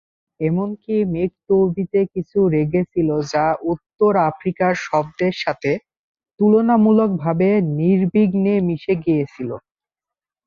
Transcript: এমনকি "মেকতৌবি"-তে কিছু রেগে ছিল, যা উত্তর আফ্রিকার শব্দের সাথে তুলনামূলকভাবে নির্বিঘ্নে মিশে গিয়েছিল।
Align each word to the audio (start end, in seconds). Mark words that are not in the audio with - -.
এমনকি 0.39 0.95
"মেকতৌবি"-তে 1.13 2.01
কিছু 2.13 2.39
রেগে 2.53 2.83
ছিল, 2.91 3.09
যা 3.31 3.43
উত্তর 3.71 4.11
আফ্রিকার 4.29 4.73
শব্দের 4.85 5.33
সাথে 5.37 5.71
তুলনামূলকভাবে 6.39 7.49
নির্বিঘ্নে 7.79 8.55
মিশে 8.67 8.93
গিয়েছিল। 9.03 9.49